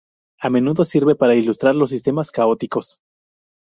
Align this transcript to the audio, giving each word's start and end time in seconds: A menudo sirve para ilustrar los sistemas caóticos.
A 0.39 0.49
menudo 0.49 0.83
sirve 0.83 1.13
para 1.13 1.35
ilustrar 1.35 1.75
los 1.75 1.91
sistemas 1.91 2.31
caóticos. 2.31 3.03